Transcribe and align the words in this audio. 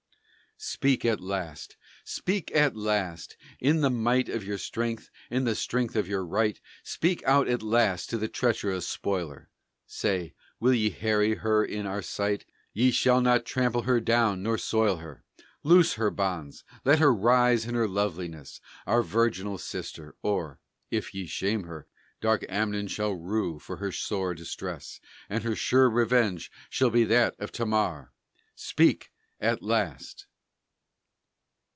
Speak 0.63 1.03
at 1.05 1.19
last! 1.19 1.75
Speak 2.03 2.55
at 2.55 2.75
last! 2.75 3.35
In 3.59 3.81
the 3.81 3.89
might 3.89 4.29
of 4.29 4.43
your 4.43 4.59
strength, 4.59 5.09
in 5.31 5.43
the 5.43 5.55
strength 5.55 5.95
of 5.95 6.07
your 6.07 6.23
right, 6.23 6.61
Speak 6.83 7.23
out 7.23 7.47
at 7.47 7.63
last 7.63 8.11
to 8.11 8.17
the 8.19 8.27
treacherous 8.27 8.87
spoiler! 8.87 9.49
Say: 9.87 10.35
"Will 10.59 10.75
ye 10.75 10.91
harry 10.91 11.33
her 11.33 11.65
in 11.65 11.87
our 11.87 12.03
sight? 12.03 12.45
Ye 12.73 12.91
shall 12.91 13.21
not 13.21 13.43
trample 13.43 13.81
her 13.83 13.99
down, 13.99 14.43
nor 14.43 14.59
soil 14.59 14.97
her! 14.97 15.23
Loose 15.63 15.93
her 15.93 16.11
bonds! 16.11 16.63
let 16.85 16.99
her 16.99 17.11
rise 17.11 17.65
in 17.65 17.73
her 17.73 17.87
loveliness, 17.87 18.61
Our 18.85 19.01
virginal 19.01 19.57
sister; 19.57 20.15
or, 20.21 20.59
if 20.91 21.15
ye 21.15 21.25
shame 21.25 21.63
her, 21.63 21.87
Dark 22.21 22.45
Amnon 22.49 22.85
shall 22.85 23.15
rue 23.15 23.57
for 23.57 23.77
her 23.77 23.91
sore 23.91 24.35
distress, 24.35 24.99
And 25.27 25.43
her 25.43 25.55
sure 25.55 25.89
revenge 25.89 26.51
shall 26.69 26.91
be 26.91 27.03
that 27.05 27.33
of 27.39 27.51
Tamar!" 27.51 28.11
Speak 28.55 29.11
at 29.39 29.63
last! 29.63 30.27